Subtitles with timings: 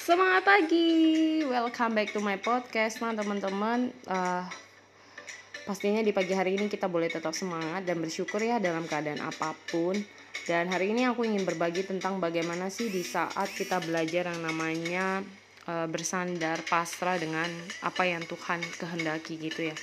[0.00, 3.92] Semangat pagi, welcome back to my podcast, nah teman-teman.
[4.08, 4.48] Uh,
[5.68, 9.52] pastinya di pagi hari ini kita boleh tetap semangat dan bersyukur ya dalam keadaan apa
[9.68, 9.92] pun.
[10.48, 15.20] Dan hari ini aku ingin berbagi tentang bagaimana sih di saat kita belajar yang namanya
[15.68, 17.52] uh, bersandar pasrah dengan
[17.84, 19.76] apa yang Tuhan kehendaki gitu ya.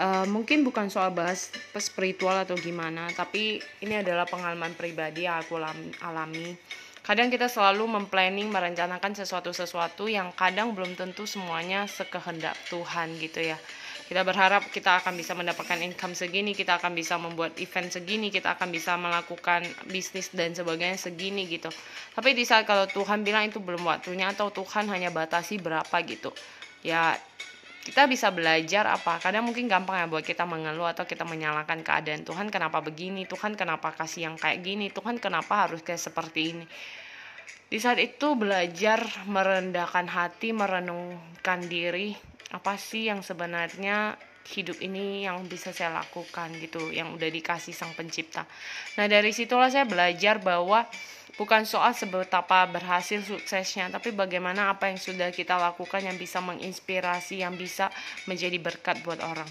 [0.00, 5.60] Uh, mungkin bukan soal bahas spiritual atau gimana, tapi ini adalah pengalaman pribadi yang aku
[6.00, 6.56] alami
[7.04, 13.60] Kadang kita selalu memplanning, merencanakan sesuatu-sesuatu yang kadang belum tentu semuanya sekehendak Tuhan gitu ya.
[14.08, 18.56] Kita berharap kita akan bisa mendapatkan income segini, kita akan bisa membuat event segini, kita
[18.56, 21.68] akan bisa melakukan bisnis dan sebagainya segini gitu.
[22.16, 26.32] Tapi di saat kalau Tuhan bilang itu belum waktunya atau Tuhan hanya batasi berapa gitu.
[26.80, 27.20] Ya
[27.84, 29.20] kita bisa belajar apa?
[29.20, 33.28] Kadang mungkin gampang ya buat kita mengeluh atau kita menyalahkan keadaan Tuhan kenapa begini?
[33.28, 34.88] Tuhan kenapa kasih yang kayak gini?
[34.88, 36.66] Tuhan kenapa harus kayak seperti ini?
[37.68, 42.16] Di saat itu belajar merendahkan hati merenungkan diri
[42.56, 47.92] apa sih yang sebenarnya hidup ini yang bisa saya lakukan gitu yang udah dikasih sang
[47.92, 48.48] pencipta.
[48.96, 50.84] Nah dari situlah saya belajar bahwa
[51.34, 57.42] bukan soal seberapa berhasil suksesnya, tapi bagaimana apa yang sudah kita lakukan yang bisa menginspirasi,
[57.42, 57.90] yang bisa
[58.30, 59.48] menjadi berkat buat orang.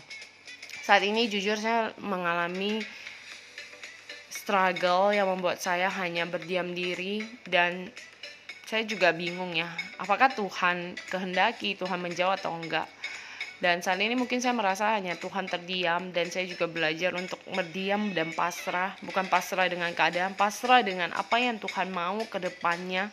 [0.84, 2.84] Saat ini jujur saya mengalami
[4.28, 7.88] struggle yang membuat saya hanya berdiam diri dan
[8.68, 12.88] saya juga bingung ya, apakah Tuhan kehendaki Tuhan menjawab atau enggak
[13.64, 18.12] dan saat ini mungkin saya merasa hanya Tuhan terdiam dan saya juga belajar untuk berdiam
[18.12, 23.08] dan pasrah, bukan pasrah dengan keadaan, pasrah dengan apa yang Tuhan mau ke depannya.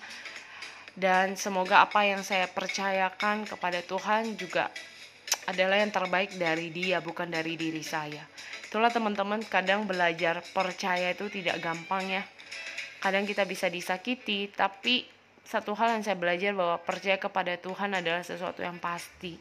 [0.91, 4.75] Dan semoga apa yang saya percayakan kepada Tuhan juga
[5.47, 8.27] adalah yang terbaik dari dia, bukan dari diri saya.
[8.67, 12.27] Itulah teman-teman, kadang belajar percaya itu tidak gampang ya.
[12.99, 18.23] Kadang kita bisa disakiti, tapi satu hal yang saya belajar bahwa percaya kepada Tuhan adalah
[18.23, 19.39] sesuatu yang pasti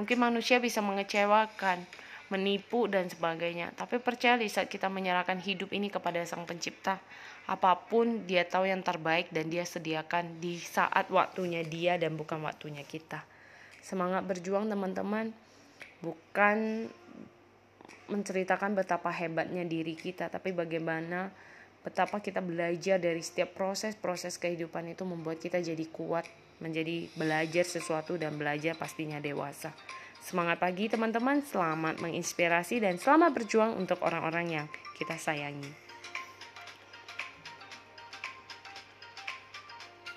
[0.00, 1.84] Mungkin manusia bisa mengecewakan,
[2.32, 3.76] menipu dan sebagainya.
[3.76, 6.96] Tapi percaya saat kita menyerahkan hidup ini kepada Sang Pencipta,
[7.44, 12.40] apa pun dia tahu yang terbaik dan dia sediakan di saat waktunya dia dan bukan
[12.40, 13.20] waktunya kita.
[13.84, 15.36] Semangat berjuang teman-teman,
[16.00, 16.88] bukan
[18.08, 21.28] menceritakan betapa hebatnya diri kita, tapi bagaimana
[21.80, 26.28] betapa kita belajar dari setiap proses-proses kehidupan itu membuat kita jadi kuat
[26.60, 29.72] menjadi belajar sesuatu dan belajar pastinya dewasa.
[30.20, 34.66] Semangat pagi teman-teman, selamat menginspirasi dan selamat berjuang untuk orang-orang yang
[35.00, 35.72] kita sayangi.